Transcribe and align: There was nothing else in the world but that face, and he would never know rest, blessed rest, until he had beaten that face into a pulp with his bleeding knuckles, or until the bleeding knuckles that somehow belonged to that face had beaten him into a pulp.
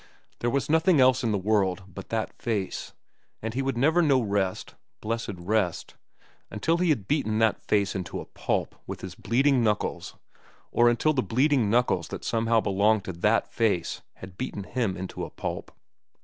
There 0.39 0.49
was 0.49 0.67
nothing 0.67 0.99
else 0.99 1.23
in 1.23 1.31
the 1.31 1.37
world 1.37 1.83
but 1.87 2.09
that 2.09 2.33
face, 2.41 2.91
and 3.39 3.53
he 3.53 3.61
would 3.61 3.77
never 3.77 4.01
know 4.01 4.19
rest, 4.19 4.73
blessed 4.99 5.35
rest, 5.37 5.93
until 6.49 6.77
he 6.77 6.89
had 6.89 7.07
beaten 7.07 7.37
that 7.37 7.61
face 7.61 7.93
into 7.93 8.19
a 8.19 8.25
pulp 8.25 8.73
with 8.87 9.01
his 9.01 9.13
bleeding 9.13 9.63
knuckles, 9.63 10.15
or 10.71 10.89
until 10.89 11.13
the 11.13 11.21
bleeding 11.21 11.69
knuckles 11.69 12.07
that 12.07 12.25
somehow 12.25 12.59
belonged 12.59 13.03
to 13.03 13.13
that 13.13 13.53
face 13.53 14.01
had 14.15 14.39
beaten 14.39 14.63
him 14.63 14.97
into 14.97 15.23
a 15.23 15.29
pulp. 15.29 15.71